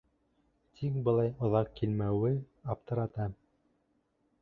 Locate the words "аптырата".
2.77-3.33